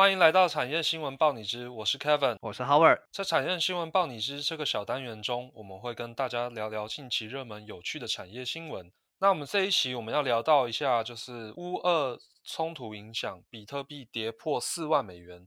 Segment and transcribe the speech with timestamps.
[0.00, 3.02] 欢迎来到产业新闻报你知，我是 Kevin，我是 Howard。
[3.10, 8.90] 在产业新闻报你知这个小单元中，我们会跟大家聊聊近期热门有趣的产业新闻。
[9.18, 15.46] 那我们这一期我们要聊到一下，就是乌俄冲突影响比特币跌破四万美元，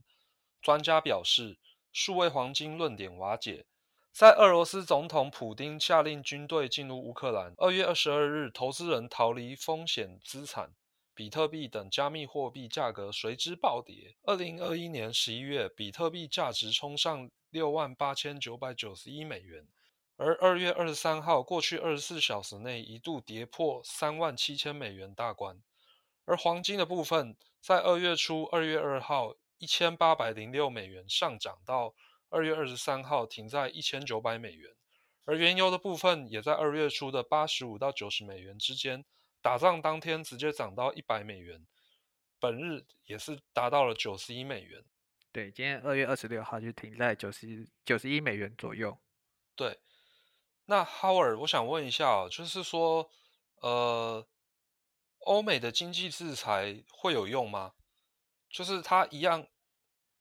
[0.62, 1.58] 专家表示
[1.92, 3.66] 数位黄金论点瓦解。
[4.12, 10.70] 在俄罗斯总统普丁下令军队进入乌克兰，二月二十二日，投资人逃离风险资产，
[11.14, 14.16] 比特币等加密货币价格随之暴跌。
[14.24, 19.66] 二零二一年十一月，比特币价值冲上六万八千九百九十一美元，
[20.16, 25.62] 而二月二十三号，过去二十四小时内一度跌破三万七千美元大关。
[26.24, 31.94] 而黄金的部分，在二月初，二月二号一千八百零六美元上涨到。
[32.30, 34.72] 二月二十三号停在一千九百美元，
[35.24, 39.04] 而原油的部分也在二月初的八十五到九十美元之间，
[39.44, 41.66] 打仗当天直接涨到一百美元，
[42.40, 44.82] 本日也是达到了九十一美元。
[45.30, 48.96] 对，今天二月二十六号就停在九十九十一美元左右。
[49.54, 49.80] 对，
[50.64, 53.10] 那 Howard，我想问一下，就是说，
[53.60, 54.26] 呃，
[55.18, 57.74] 欧美的经济制裁会有用吗？
[58.48, 59.46] 就是它一样。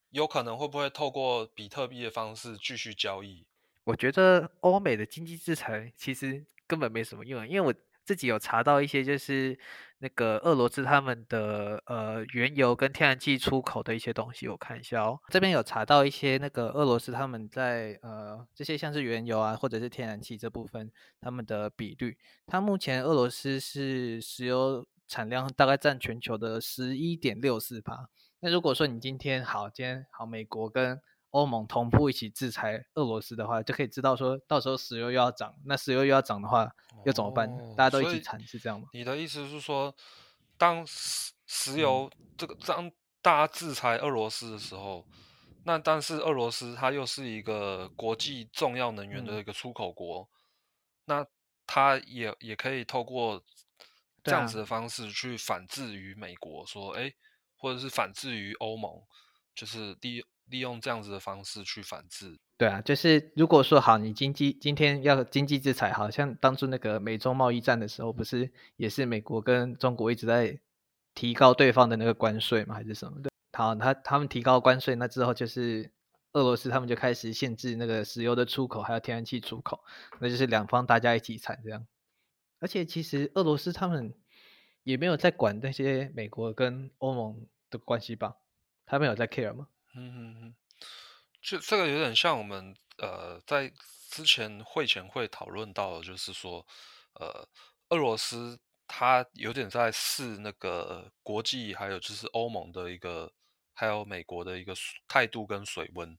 [0.09, 3.47] 有可能会不会透过比特币的方式继续交易？
[3.85, 7.73] 我觉得欧美的经济制裁其实根本没什么用，因为我
[8.05, 9.57] 自己有查到一些，就是
[9.99, 15.19] 那个俄罗斯他们的呃原油跟天然气出口的一些东西，我看一下哦。
[15.29, 28.09] 这边有查到一些那个俄罗斯他们在呃这些像是原油啊或者是天然气这部分他们的比率，它目前俄罗斯是石油产量大概占全球的十一点六四帕。
[28.41, 30.99] 那如果说你今天好，今天好，美国跟
[31.33, 36.71] 欧盟同步一起制裁俄罗斯的话，就可以知道说到时候石油又要涨，那石油又要涨的话，
[37.05, 37.49] 又怎么办？
[37.75, 38.87] 大家都一起惨，是这样吗？
[38.93, 39.95] 你的意思是说，
[40.57, 45.05] 当石石油这个当大家制裁俄罗斯的时候，
[45.65, 50.27] 那但是俄罗斯它又是一个国际重要能源的一个出口国，
[51.05, 51.25] 那
[51.67, 53.43] 它也也可以透过
[54.23, 57.13] 这样子的方式去反制于美国，说，哎。
[57.55, 58.91] 或者是反制于欧盟，
[59.55, 60.21] 就是利
[60.53, 62.37] 利用这样子的方式去反制。
[62.57, 70.59] 对啊，就是如果说好，你经济今天要经济制裁，好像当初那个美中贸易战的时候，不是也是美国跟中国一直在
[71.15, 72.75] 提高对方的那个关税吗？
[72.75, 73.31] 还是什么的？
[73.53, 75.91] 好，他他们提高关税，那之后就是
[76.33, 79.83] 俄罗斯他们就开始限制那个石油的出口，还有天然气出口，
[80.19, 81.85] 那就是两方大家一起惨这样。
[82.59, 84.13] 而且其实俄罗斯他们
[84.83, 87.47] 也没有在管那些美国跟欧盟。
[87.73, 88.35] 的关系吧，
[88.85, 89.67] 他们有在 care 吗？
[89.95, 90.55] 嗯嗯嗯，
[91.41, 93.71] 就这个有点像我们呃在
[94.09, 96.65] 之前会前会讨论到，的，就是说
[97.15, 97.47] 呃
[97.89, 103.31] 俄罗斯它有点在试那个国际，还有就是欧盟的一个，
[103.73, 104.73] 还有美国的一个
[105.07, 106.17] 态度跟水温。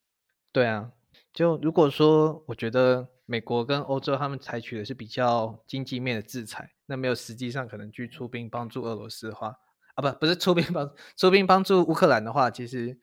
[0.53, 0.93] 对啊，
[1.33, 9.57] 就如果说我觉得美国跟欧洲他们采取的是比较经济面的制裁，那没有实际上可能去出兵帮助俄罗斯的话。
[9.95, 12.99] 啊，不，不是出兵帮出兵帮助乌克兰的话，其实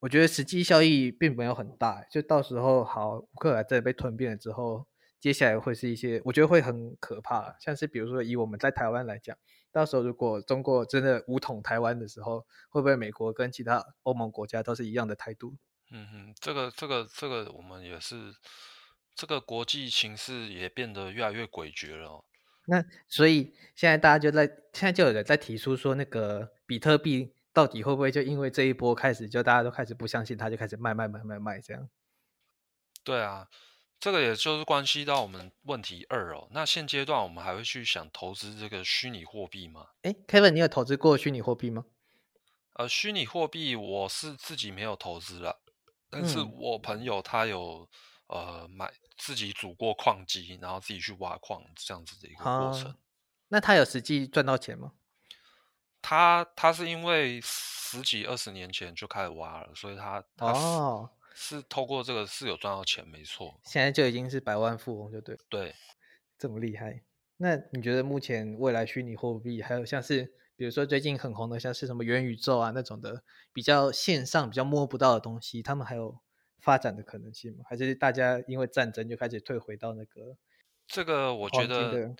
[0.00, 2.04] 我觉得实际效益并没有很大。
[2.10, 4.86] 就到时候好，乌克兰真的被吞并了之后，
[5.18, 7.56] 接下来会是一些，我觉得会很可怕。
[7.60, 9.36] 像是比如说以我们在台湾来讲，
[9.72, 15.56] 到时候如果中国真的武统台湾的时候，会不会美国跟其他欧盟国家都是一样的态度？
[15.90, 18.34] 嗯哼，这个这个这个，我们也是，
[19.14, 22.24] 这个国际形势也变得越来越诡谲了。
[22.66, 31.88] 那所以现在大家就在现在就有人在提出说，那个比特币到底会不会就因为这一波开始，就大家都开始不相信他，就开始卖卖卖卖卖这样？
[33.02, 33.48] 对啊，
[33.98, 36.46] 这个也就是关系到我们问题二哦。
[36.52, 39.88] 那现阶段我们还会去想投资这个虚拟货币吗？
[40.02, 41.84] 哎，Kevin，你有投资过虚拟货币吗？
[42.74, 45.60] 呃，虚拟货币我是自己没有投资了，
[46.08, 47.88] 但是我朋友他有。
[48.28, 52.94] 呃，买自己组过矿机，然后自己去挖矿，这样子的一个过程。
[53.48, 54.92] 那他有实际赚到钱吗？
[56.00, 63.60] 他他是因为十几二十年前就开始挖了，所以他哦是透过这个是有赚到钱，没错。
[63.64, 65.74] 现在就已经是百万富翁，就对对，
[66.38, 67.02] 这么厉害。
[67.36, 73.22] 那你觉得目前未来虚拟货币，还有像是比如说最近很红的，像是什么元宇宙啊那种的，
[73.52, 76.20] 比较线上、比较摸不到的东西，他们还有？
[76.60, 77.64] 发展的可能性吗？
[77.68, 80.36] 还是大家因为战争就开始退回到那个？
[80.88, 82.16] 这个我觉得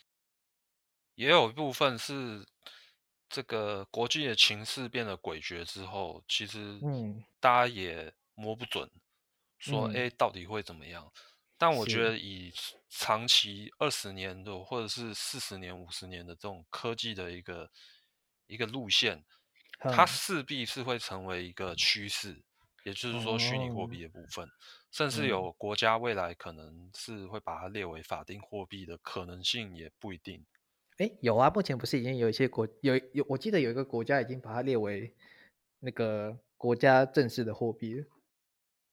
[1.17, 2.47] 也有一部分是
[3.29, 8.91] 这个国际的情势变得诡谲之后，其实嗯，大家也摸不准，
[9.59, 11.13] 说哎到底会怎么样？
[11.59, 12.53] 但我觉得以
[12.89, 17.71] 长期二十年的或者是四十年、五十年的这种科技的一个
[18.47, 19.25] 一个路线，
[19.89, 22.43] 它哼势必是会成为一个趋势，
[22.85, 23.89] 也就是说虚拟货哦。
[23.89, 24.49] 币的部分，
[24.93, 25.29] 甚至嗯。
[25.29, 30.47] 有国家未来可能是会把它列为法定货币的可能性也不一定。
[30.99, 35.15] 哎，有啊，目前不是已经有一些国有有，我记得有一个国家已经把它列为
[35.79, 38.05] 那个国家正式的货币了。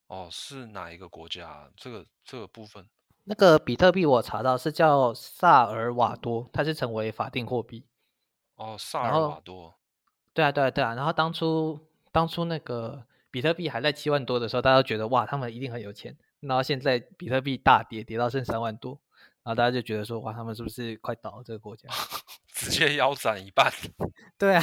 [0.06, 1.70] 哦，是哪一个国家啊？
[1.76, 2.88] 这个这个部分
[3.24, 7.84] 那个比特币我查到是叫萨尔瓦多，它是成为法定货币。
[8.54, 9.74] 哦，萨尔瓦多。
[10.32, 10.94] 对啊，对啊，对啊。
[10.94, 11.80] 然后当初
[12.12, 16.16] 当初那个比特币还在七万多的时候，大家都觉得哇，他们一定很有钱。
[16.38, 19.00] 然后现在比特币大跌，跌到剩三万多，
[19.46, 21.88] 然后大家就觉得说哇，他们是不是快倒了这个国家？
[22.52, 23.72] 直接腰斩一半。
[24.36, 24.62] 对啊，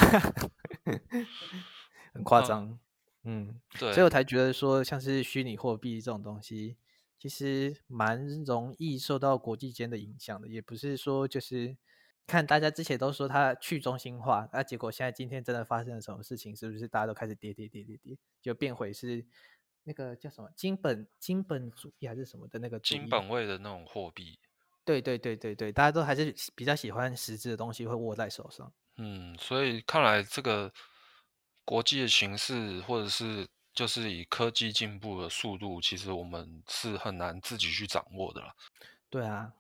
[2.14, 2.80] 很夸嗯张。
[3.24, 6.76] 嗯，对，所以我才觉得说，像是虚拟货币这种东西，
[7.18, 11.78] 其实蛮容易受到国际间的影响的，也不是说就是
[12.28, 19.26] 看大家之前都说它去中心化，那、结果现在今天真的发生了什么事情，是不是大家都开始跌跌跌跌跌，就变回是
[19.86, 24.40] 那个叫什么金本金本主义还是什么的那个金本位的那种货币。
[24.86, 28.72] 对对对对对，大家都还是比较喜欢实质的东西会握在手上。
[28.98, 30.72] 嗯，所以看来这个
[31.66, 38.54] 国际的形势，或者是就是以科技进步的速度，其实我们是很难自己去掌握的啦。
[39.10, 39.54] 对啊，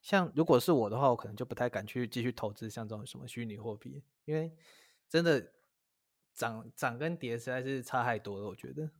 [0.00, 4.50] 像如果是我的话，我可能就不太敢去继续投资像这种什么虚拟货币，因为
[5.08, 5.52] 真的
[6.34, 8.90] 涨涨跟跌实在是差太多了，我觉得，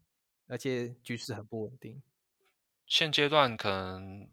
[0.47, 2.03] 而且局势很不稳定。
[2.87, 4.29] 现阶段可能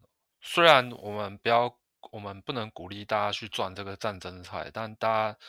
[0.48, 1.76] 虽然我们不要，
[2.12, 5.40] 我们不能鼓励大家去赚这个战争菜，但大家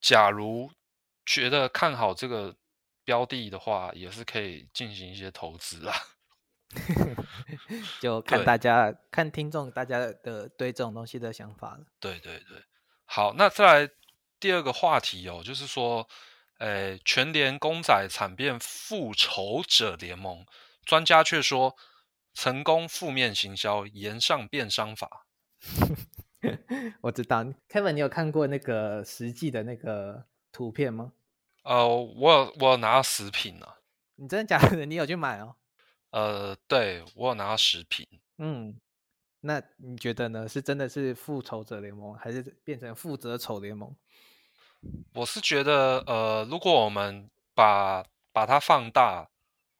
[0.00, 0.70] 假如
[1.26, 2.54] 觉得看好这个
[3.04, 5.94] 标的的话，也是可以进行一些投资啊。
[8.00, 11.80] 就 看大家看听众大家的对这种东西的想法了。
[11.98, 12.62] 对对对，
[13.06, 13.92] 好，那再来
[14.38, 16.08] 第二个话题哦，就是说，
[16.58, 20.46] 呃，全联公仔惨变复仇者联盟，
[20.84, 21.76] 专家却说
[22.34, 25.26] 成功负面行销，延上变商法。
[27.02, 31.12] 我知道，Kevin，你有看过那个实际的那个图片吗？
[31.62, 33.76] 呃，我有我有拿到食品啊，
[34.16, 34.84] 你真的假的？
[34.86, 35.56] 你有去买哦？
[36.10, 38.06] 呃，对我有拿到食品。
[38.38, 38.80] 嗯，
[39.40, 40.48] 那你觉得呢？
[40.48, 43.94] 是真的是复仇者联盟，还是变成负责丑联盟？
[45.12, 48.02] 我是觉得，呃，如果我们把
[48.32, 49.28] 把它放大，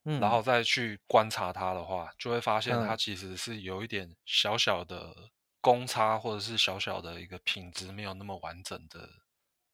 [0.04, 5.14] 嗯，然后再去观察它的话，就会发现它嗯其实是有一点小小的
[5.60, 9.08] 公差，或者是小小的一个品质没有那么完整的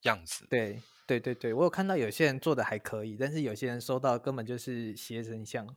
[0.02, 0.46] 样子。
[0.50, 5.76] 对对对对，我有看到有些人做的还可以，但是有些人收到根本就是邪神像。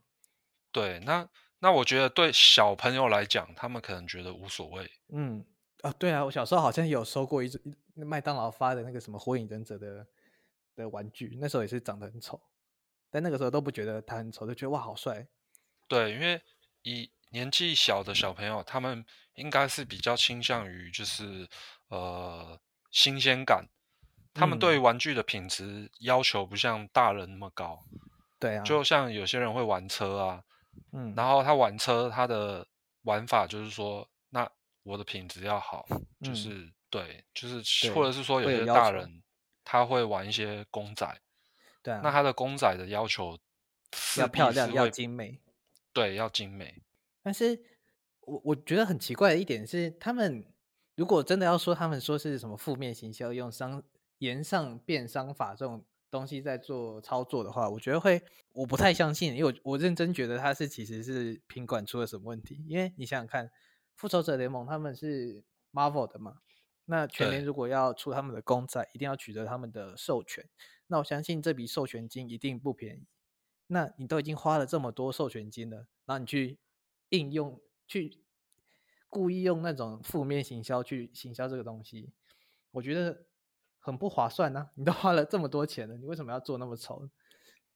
[0.71, 1.29] 对，那
[1.59, 4.89] 那我觉得对小朋友来讲，他们可能觉得无所谓。
[5.09, 5.45] 嗯，
[5.81, 7.61] 啊，对啊，我小时候好像有收过一只
[7.95, 10.07] 一麦当劳发的那个什么火影忍者的
[10.75, 12.39] 的玩具，那时候也是长得很丑，
[13.09, 15.27] 但那个时候都不觉得他很丑，就觉得哇好帅。
[15.87, 16.41] 对，因为
[16.83, 21.47] 以年纪小的小朋友，他们应该是比较倾向于就是
[21.87, 22.59] 呃
[22.91, 23.65] 新鲜感，
[24.33, 27.83] 他们对玩具的品质要求不像大人那么高。
[28.39, 30.43] 对啊，就像有些人会玩车啊，
[30.93, 32.67] 嗯，然后他玩车，他的
[33.01, 34.49] 玩法就是说，那
[34.83, 35.85] 我的品质要好，
[36.21, 36.35] 就嗯。
[36.35, 39.21] 是对，就是或者是说有些大人
[39.63, 41.21] 他会玩一些公仔，
[41.81, 43.37] 对啊，那他的公仔的要求
[44.17, 45.39] 要漂亮要精美。
[45.93, 46.83] 对，要精美。
[47.23, 47.59] 但是
[48.21, 50.45] 我我觉得很奇怪的一点是，他们
[50.95, 53.83] 如果真的要说他们说是什么负面行销，用商
[54.19, 58.21] 言上变商法这种东西在做操作的话，我觉得会
[58.53, 62.63] 我不太相信，因为我我认真觉得他是其实是品管出了什么问题。
[62.67, 63.49] 因为你想想看，
[63.95, 66.39] 复仇者联盟他们是 Marvel 的嘛，
[66.85, 70.47] 那全联如果要出他们的公仔，一定要取得他们的授权，
[70.91, 73.05] 那我相信这笔授权金一定不便宜。
[73.67, 76.57] 那你都已经花了这么多授权金了，然后你去
[77.09, 78.17] 应用去
[79.07, 82.11] 故意用那种负面行销去行销这个东西，
[82.71, 83.25] 我觉得
[83.77, 87.07] 很不划算呐、你都花了这么多钱了，你为什么要做那么丑？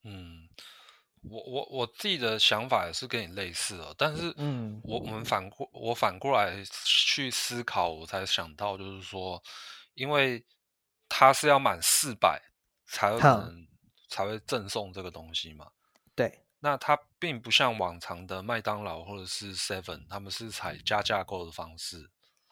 [0.03, 0.49] 嗯，
[1.21, 9.41] 我我我自己的想法也是跟你类似哦，但是嗯我我们反过我反过来去思考，我才想到就是说，
[9.93, 10.43] 因为
[11.07, 12.41] 他是要满四百
[12.93, 13.67] 才有可能
[14.07, 15.71] 才会赠送这个东西嘛。
[16.15, 22.11] 对，那它并不像往常的麦当劳或者是 Seven，他们是采加价购的方式，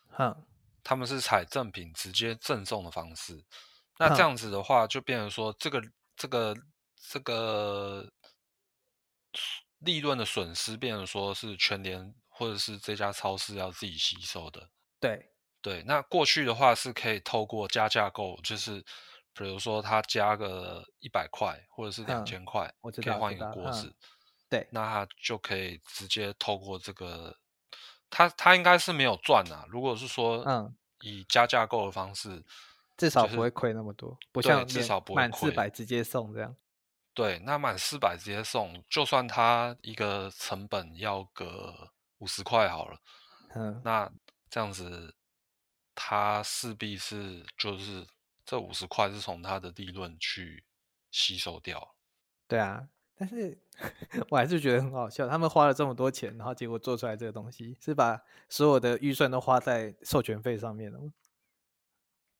[0.10, 0.36] 哼，
[0.84, 3.46] 他们是采赠品直接赠送的方式。
[4.00, 5.80] 那这哼样子的话，就变成说这个
[6.18, 6.56] 这个
[7.08, 8.12] 这个
[9.78, 14.70] 利润的损失，变成说是全联或者是这家超市要自己吸收的。
[15.00, 15.32] 对，
[15.62, 18.84] 对，那过去的话是可以透过加价购，就是
[19.34, 23.94] 比如说他加个一百块或者是两嗯千块，我知可以换一个锅子，
[24.50, 27.38] 对，那他就可以直接透过这个，
[28.10, 29.66] 他他应该是没有赚啊。
[29.70, 32.44] 如果是说嗯以加价购的方式，就是
[32.98, 36.56] 至少不会亏那么多，不像至少不会满四亏百直接送这样。
[37.14, 43.00] 对，那满四百直接送，就算他一个成本要个五十块好了，
[43.56, 44.10] 嗯，那
[44.50, 45.14] 这样子，
[45.94, 48.08] 他势必是就是
[48.46, 50.64] 这五十块是从他的利润去
[51.12, 51.96] 吸收掉。
[52.48, 53.58] 对啊，但是
[54.30, 61.14] 我还是觉得很好笑，他们花了这么多钱，然后结果做出来这个东西，是把所有的预算都花在授权费上面了吗？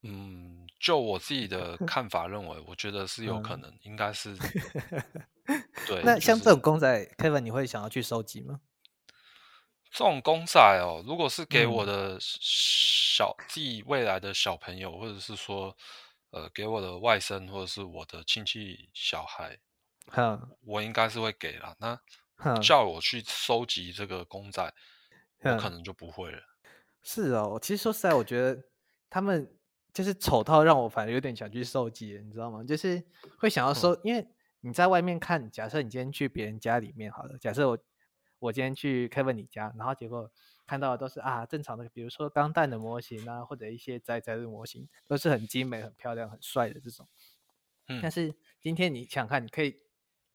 [0.04, 4.36] 嗯，就我自己的 看法认为，我觉得是有可嗯能，应该是
[5.86, 6.02] 对。
[6.04, 8.60] 那像这种公仔，Kevin 你会想要去收集吗？
[9.92, 15.76] 这种公仔哦，如果是给我嗯的小自己未来的小朋友，或者是说
[16.30, 19.60] 呃给我的外甥或者是我的亲戚小孩，
[20.08, 21.76] 哼我应该是会给啦。
[21.78, 22.00] 那
[22.38, 24.64] 哼叫我去收集这个公仔，
[25.42, 26.42] 我可嗯能就不会了。
[27.04, 28.64] 是哦，其实说实在，我觉得
[29.10, 29.54] 他们
[29.94, 32.64] 就是丑到让我反而有点想去收集，你知道吗？
[32.64, 33.04] 就是
[33.38, 34.26] 会想要收，因为
[34.62, 37.78] 你在外面看，假设你今天去别人家里面好了，假设我
[38.42, 40.30] 我今天去 Kevin 你家，然后结果
[40.66, 47.08] 看到的都是啊正常的，比如说钢弹的模型啊，或者一些宅宅的模型，都是很精美、很漂亮、很帅的这种。
[47.86, 49.78] 但嗯，是今天你想想看，你可以，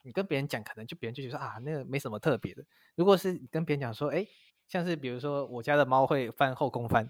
[0.02, 2.64] 你跟别人讲，可能就别人就觉得啊，那个没什么特别的。
[2.94, 4.24] 如果是你跟别人讲说，哎，
[4.68, 7.08] 像是比如说我家的猫会翻后空翻，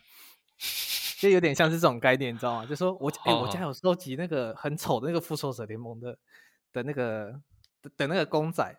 [1.19, 2.65] 就有点像是这种概念，你知道吗？
[2.67, 6.19] 就说我哎，我家哦有收集那个很丑的那个复仇者联盟的
[6.73, 7.39] 的那个
[7.83, 8.75] 的的那个公仔，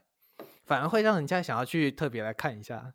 [0.65, 2.93] 反而会让人家想要去特别来看一下。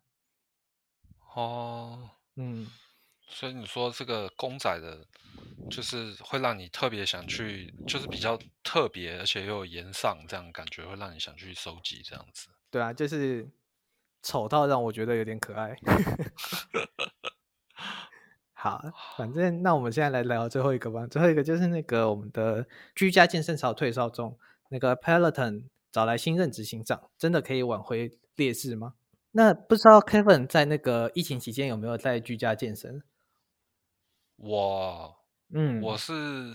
[1.35, 2.67] 哦，嗯，
[3.27, 5.07] 所以你说这个公仔的，
[5.69, 12.49] 就是会让你特别想去，就是比较特别，而且又有颜上，这样感觉会让你想去收集这样子。
[12.69, 13.49] 对啊，就是
[14.21, 15.75] 丑到让我觉得有点可爱。
[18.53, 18.81] 好，
[19.17, 21.05] 反正那我们现在来聊最后一个吧。
[21.07, 28.95] 最后一个就是那个我们的居家健身潮退烧中，那个 Peloton 找来新任执行长，真的可以挽回劣势吗？
[29.31, 33.03] 那不知道 Kevin 在那个疫情期间有没有在居家健身？
[34.37, 35.15] 我
[35.53, 36.53] 嗯，我是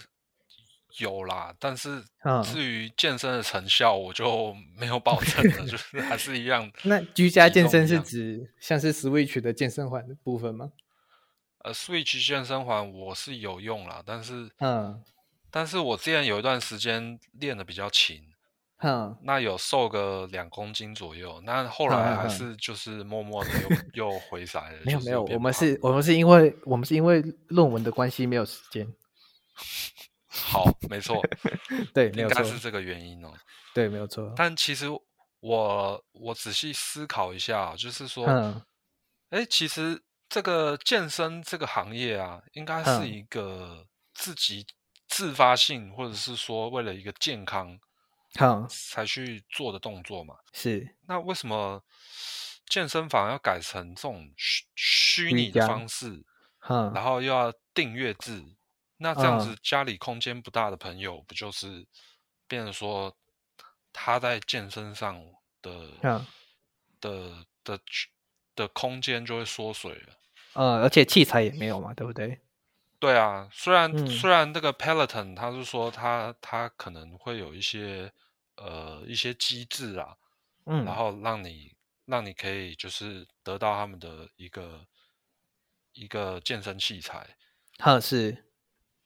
[0.99, 6.71] 有啦，但是嗯至于健身的成效，我就没有保证了， 就是还是一样。
[6.83, 10.73] 那居家健身是指像是 Switch 的健身环的部分吗？
[11.59, 15.00] 呃，Switch 健身环我是有用啦，但是嗯
[15.50, 18.23] 但是我之前有一段时间练的比较勤，
[18.78, 23.50] 哼，那有瘦个两公斤左右，那后嗯来还是就是默默的
[23.94, 24.78] 又又回来了。
[24.85, 28.87] 没有没有，我们是我们是因为我们是因为论文的关系没有时间。
[30.30, 31.20] 好，没错，
[31.92, 33.32] 对，应该是这个原因哦。
[33.75, 34.32] 对，没有错。
[34.37, 34.87] 但其实
[35.40, 38.62] 我我仔细思考一下，就是说，嗯
[39.30, 44.64] 哎，其实这个健身这个行业啊，应该是嗯一个自己
[45.08, 47.76] 自发性，或者是说为了一个健康
[48.37, 50.37] 好，才去做的动作嘛。
[50.52, 51.82] 是，那为什么
[52.66, 56.25] 健身房要改成这种虚虚拟的方式，
[56.68, 58.44] 嗯然后又要订阅制？
[58.99, 61.87] 那这样嗯子家里空间不大的朋友，不就是
[62.47, 63.16] 变成说
[63.92, 65.18] 他在健身上
[65.62, 66.26] 的、嗯
[67.00, 67.80] 的的
[68.56, 70.18] 的空间就会缩水了？
[70.54, 72.40] 呃，而且器材也没有嘛，对不对？
[72.99, 78.12] 对啊，虽然、嗯虽然这个 Peloton 他是说他他可能会有一些
[78.57, 80.17] 呃一些机制啊，
[80.67, 81.76] 嗯，然后让你
[82.07, 84.85] 让你可以就是得到他们的一个
[85.93, 87.37] 一个健身器材，
[87.78, 88.47] 哈是，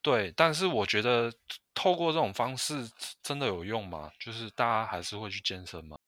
[0.01, 1.33] 对，但是我觉得
[1.75, 2.91] 透过这种方式
[3.23, 4.11] 真的有用吗？
[4.19, 5.99] 就是大家还是会去健身吗？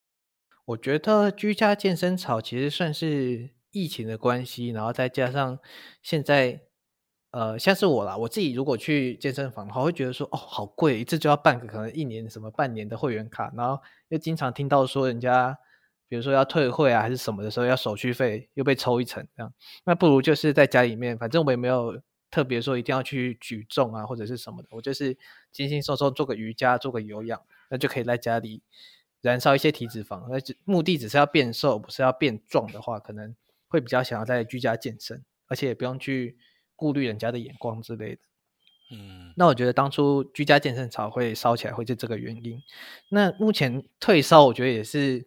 [0.65, 5.59] 我觉得居家健身潮其实算是疫情的关系，然后再加上
[6.03, 6.63] 现在，
[7.35, 15.59] 呃，像是我啦，我自己如果去健身房的话，会觉得说，哦，好贵，一次就要办个可能一年什么半年的会员卡，然后又经常听到说人家，
[16.07, 19.53] 比如说要退会啊还是什么的时候要手续费又被抽一层这样，
[19.85, 22.01] 那不如就是在家里面，反正我也没有
[22.31, 25.19] 特别说一定要去举重啊或者是什么的，我就是
[25.51, 28.63] 轻轻松松做个瑜伽，做个有氧，那就可以在家里
[29.21, 33.35] 燃烧一些体脂肪，那目的只是要变瘦，不是要变壮的话，可能
[33.67, 36.37] 会比较想要在居家健身，而且也不用去
[36.77, 38.21] 顾虑人家的眼光之类的。
[38.93, 42.63] 嗯，那我觉得当初居家健身潮会烧起来，会是这个原因。
[43.09, 45.27] 那目前退烧，我觉得也是，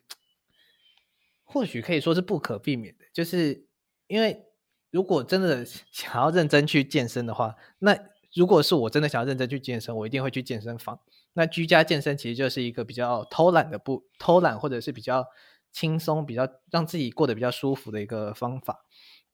[1.44, 3.66] 或许可以说是不可避免的，就是
[4.06, 4.46] 因为
[4.92, 7.98] 如果真的 想要认真去健身的话，那
[8.36, 11.00] 如果是我真的想要认真去健身，我一定会去健身房。
[11.34, 15.26] 那居家健身其实就是一个比较偷懒的不偷懒，或者是比较
[15.72, 18.86] 轻松、比较让自己过得比较舒服的一个方法。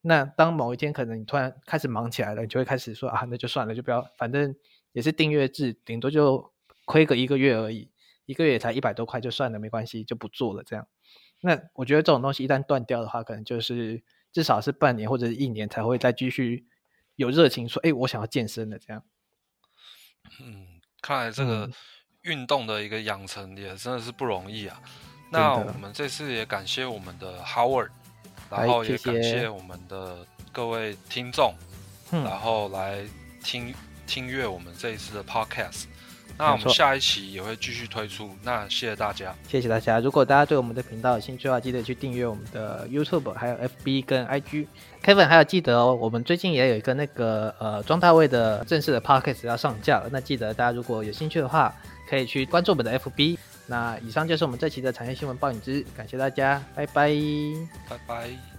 [0.05, 4.53] 那当某一天可能你突然开始忙起来了，你就会开始说啊，那就算了，就不要，反正
[4.91, 6.51] 也是订阅制，顶多就
[6.83, 7.89] 亏个一个月而已，
[8.25, 10.61] 一个月才一百多块，就算了，没关系，就不做了。
[10.61, 10.85] 这样，
[11.39, 16.67] 那我觉得这种东西一旦断掉的话，可能就是至少是半年或者是一年才会再继续
[17.15, 19.03] 有热情说，哎，我想要健身的这样。
[20.41, 21.69] 嗯，看来这个
[22.23, 24.81] 运动的一个养成也真的是不容易啊。
[25.31, 27.89] 那我们这次也感谢我们的 Howard。
[28.57, 30.17] 然后也感谢我们的
[30.51, 31.53] 各位听众，
[32.11, 32.99] 然后来
[33.43, 33.73] 听
[34.05, 35.85] 听阅我们这一次的 podcast。
[36.35, 38.27] 那我们下一期也会继续推出。
[38.41, 39.99] 那谢谢大家，谢谢大家。
[39.99, 44.65] 如果大家对我们的频道有兴趣的话，记得去订阅我们的 YouTube，还有 FB 跟 IG。
[45.03, 50.09] Kevin 还要记得哦，我们最近也有一个那个呃庄大卫的正式的 podcast 要上架了。
[50.11, 51.71] 那记得大家如果有兴趣的话，
[52.09, 53.37] 可以去关注我们的 FB。
[53.65, 57.11] 那以上就是我们这期的产业新闻报影之，感谢大家，拜拜，
[57.89, 58.52] 拜拜。